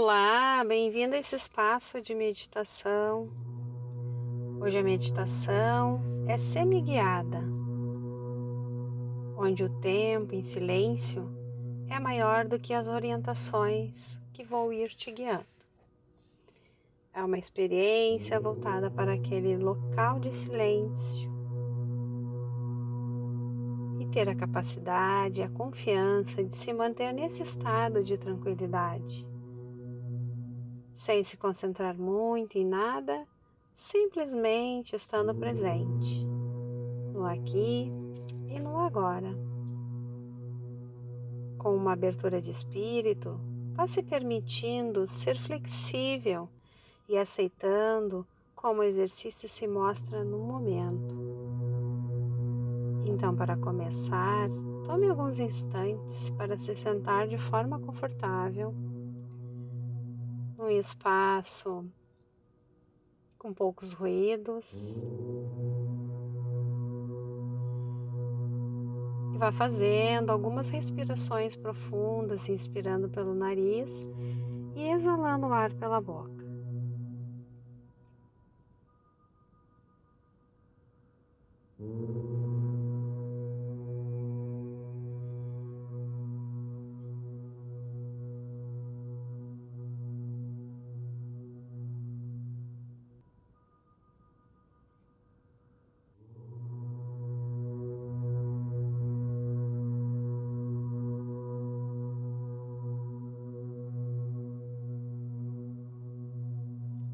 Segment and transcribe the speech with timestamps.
[0.00, 3.28] Olá, bem-vindo a esse espaço de meditação.
[4.60, 7.42] Hoje a meditação é semi-guiada,
[9.36, 11.28] onde o tempo em silêncio
[11.90, 15.44] é maior do que as orientações que vou ir te guiando.
[17.12, 21.28] É uma experiência voltada para aquele local de silêncio
[23.98, 29.26] e ter a capacidade, a confiança de se manter nesse estado de tranquilidade
[30.98, 33.24] sem se concentrar muito em nada,
[33.76, 36.26] simplesmente estando presente
[37.14, 37.88] no aqui
[38.48, 39.32] e no agora.
[41.56, 43.38] Com uma abertura de espírito,
[43.74, 46.48] vá se permitindo ser flexível
[47.08, 48.26] e aceitando
[48.56, 51.14] como o exercício se mostra no momento.
[53.06, 54.50] Então, para começar,
[54.84, 58.74] tome alguns instantes para se sentar de forma confortável
[60.68, 61.84] um espaço
[63.38, 65.02] com poucos ruídos.
[69.32, 74.04] E vá fazendo algumas respirações profundas, inspirando pelo nariz
[74.76, 76.38] e exalando o ar pela boca.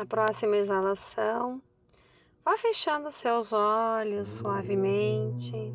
[0.00, 1.60] Na próxima exalação,
[2.42, 5.74] vá fechando seus olhos suavemente.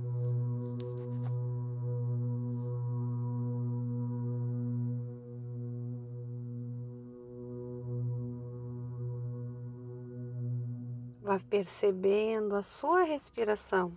[11.22, 13.96] Vá percebendo a sua respiração.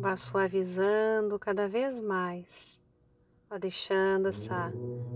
[0.00, 2.78] Vá suavizando cada vez mais,
[3.50, 4.72] vá deixando essa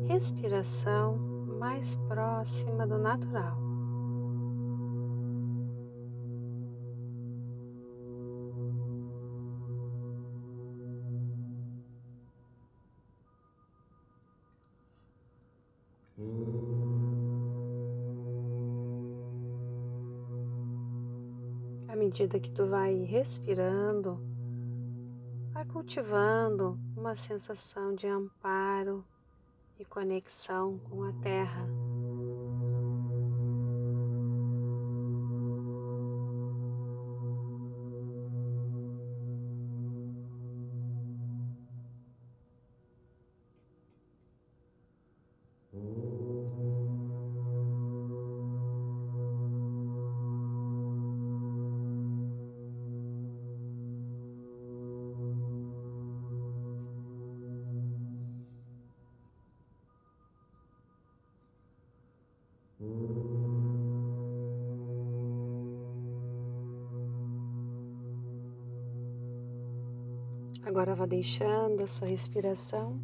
[0.09, 1.17] respiração
[1.61, 3.57] mais próxima do natural.
[21.87, 24.32] À medida que tu vai respirando,
[25.63, 29.05] vai cultivando uma sensação de amparo
[29.79, 31.82] e conexão com a terra.
[70.65, 72.99] Agora vá deixando a sua respiração.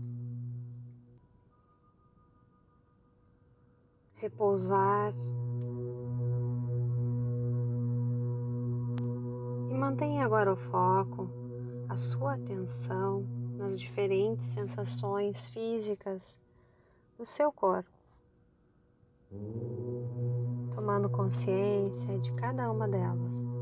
[4.15, 5.13] Repousar.
[9.69, 11.29] E mantenha agora o foco,
[11.89, 16.39] a sua atenção nas diferentes sensações físicas
[17.19, 17.91] do seu corpo,
[20.75, 23.59] tomando consciência de cada uma delas.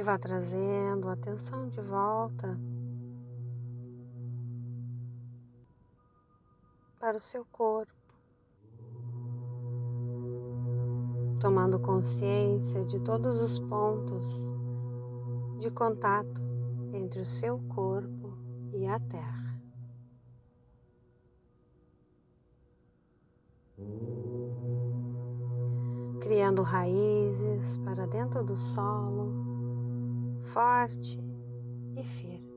[0.00, 2.58] E vá trazendo a atenção de volta
[6.98, 7.92] para o seu corpo,
[11.38, 14.50] tomando consciência de todos os pontos
[15.58, 16.40] de contato
[16.94, 18.38] entre o seu corpo
[18.72, 19.60] e a terra.
[26.22, 29.49] Criando raízes para dentro do solo,
[30.52, 31.18] forte
[31.96, 32.50] e firme.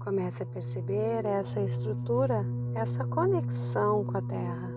[0.00, 2.44] Comece a perceber essa estrutura,
[2.74, 4.71] essa conexão com a Terra,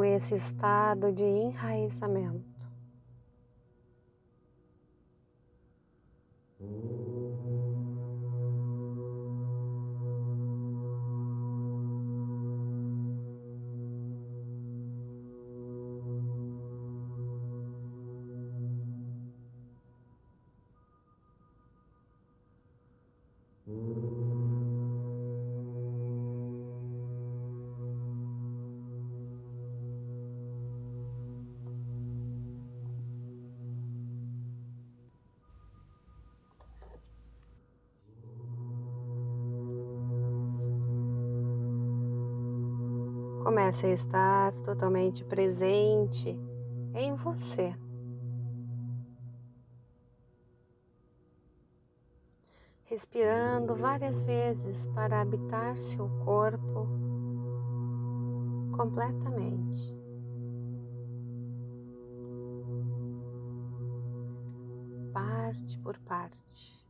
[0.00, 2.48] com esse estado de enraizamento.
[43.42, 46.38] Comece a estar totalmente presente
[46.94, 47.74] em você.
[52.84, 56.86] Respirando várias vezes para habitar seu corpo
[58.76, 59.94] completamente.
[65.12, 66.80] Parte por parte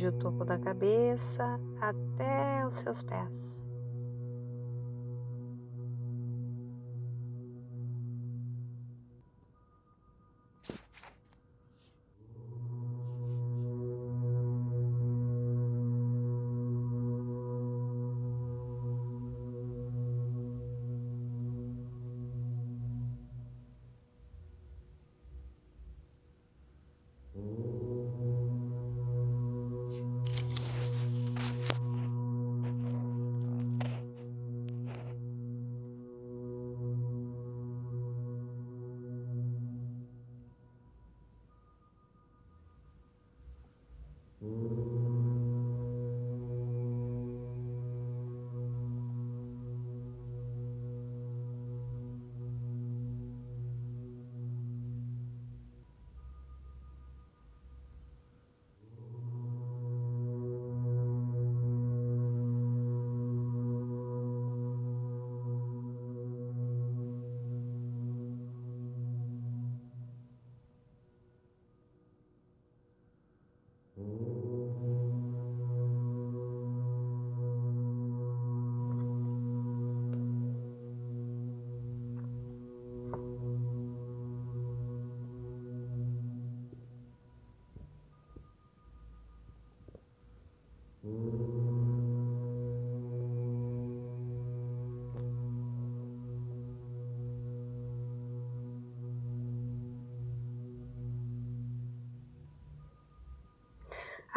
[0.00, 3.59] desde o topo da cabeça até os seus pés.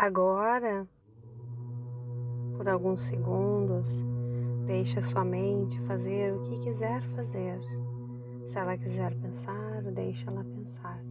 [0.05, 0.85] Agora,
[2.57, 4.03] por alguns segundos,
[4.65, 7.57] deixe sua mente fazer o que quiser fazer.
[8.45, 11.01] Se ela quiser pensar, deixe ela pensar.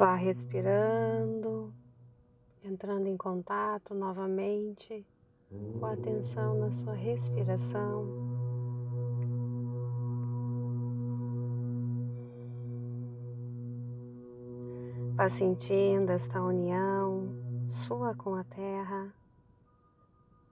[0.00, 1.74] Vá respirando
[2.64, 5.06] entrando em contato novamente
[5.78, 8.06] com a atenção na sua respiração.
[15.16, 17.28] Vá sentindo esta união
[17.68, 19.14] sua com a terra,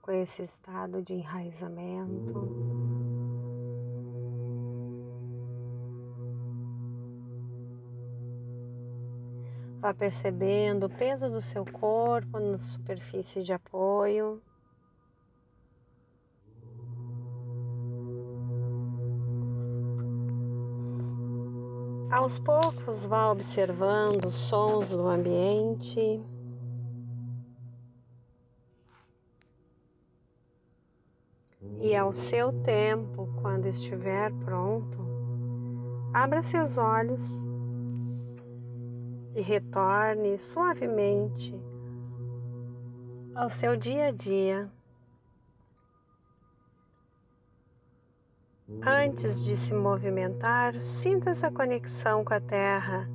[0.02, 3.27] com esse estado de enraizamento.
[9.80, 14.42] Vá percebendo o peso do seu corpo na superfície de apoio.
[22.10, 26.20] Aos poucos, vá observando os sons do ambiente.
[31.80, 34.98] E ao seu tempo, quando estiver pronto,
[36.12, 37.47] abra seus olhos
[39.38, 41.54] e retorne suavemente
[43.36, 44.68] ao seu dia a dia.
[48.82, 53.08] Antes de se movimentar, sinta essa conexão com a terra,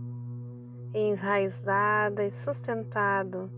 [0.93, 3.51] enraizada e sustentado,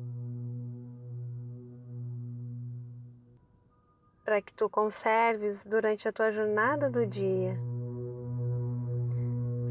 [4.23, 7.55] para que tu conserves durante a tua jornada do dia.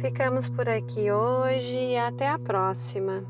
[0.05, 3.25] Ficamos por aqui hoje e até a próxima.